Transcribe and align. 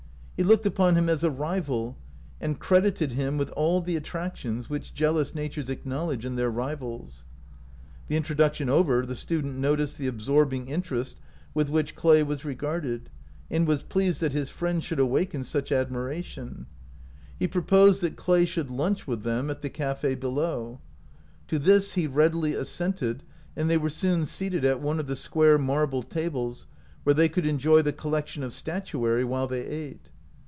He 0.37 0.47
looked 0.47 0.65
upon 0.65 0.95
him 0.95 1.07
as 1.07 1.23
a 1.23 1.29
rival, 1.29 1.97
and 2.39 2.59
cred 2.59 2.87
ited 2.93 3.11
him 3.11 3.37
with 3.37 3.51
all 3.51 3.79
the 3.79 3.95
attractions 3.95 4.71
which 4.71 4.91
jeal 4.91 5.19
ous 5.19 5.35
natures 5.35 5.69
acknowledge 5.69 6.25
in 6.25 6.35
their 6.35 6.49
rivals. 6.49 7.25
The 8.07 8.15
introduction 8.17 8.67
over, 8.67 9.05
the 9.05 9.13
student 9.13 9.59
noticed 9.59 9.99
the 9.99 10.07
absorbing 10.07 10.67
interest 10.67 11.19
with 11.53 11.69
which 11.69 11.93
Clay 11.93 12.23
was 12.23 12.43
regarded, 12.43 13.11
and 13.51 13.67
was 13.67 13.83
pleased 13.83 14.19
that 14.21 14.33
his 14.33 14.49
friend 14.49 14.83
should 14.83 14.97
awaken 14.99 15.43
such 15.43 15.71
admiration. 15.71 16.65
He 17.37 17.47
pro 17.47 17.61
188 17.61 17.61
OUT 17.61 17.61
OF 17.61 17.67
BOHEMIA 17.67 17.69
posed 17.69 18.01
that 18.01 18.17
Clay 18.23 18.45
should 18.45 18.71
lunch 18.71 19.05
with 19.05 19.21
them 19.21 19.51
at 19.51 19.61
the 19.61 19.69
cafe 19.69 20.15
below. 20.15 20.79
To 21.49 21.59
this 21.59 21.93
he 21.93 22.07
readily 22.07 22.55
assented, 22.55 23.21
and 23.55 23.69
they 23.69 23.77
were 23.77 23.91
soon 23.91 24.25
seated 24.25 24.65
at 24.65 24.81
one 24.81 24.99
of 24.99 25.05
the 25.05 25.15
square 25.15 25.59
marble 25.59 26.01
tables, 26.01 26.65
where 27.03 27.13
they 27.13 27.29
could 27.29 27.45
en 27.45 27.59
joy 27.59 27.83
the 27.83 27.93
collection 27.93 28.41
of 28.41 28.53
statuary 28.55 29.23
while 29.23 29.45
they 29.45 29.67
ate. 29.67 30.07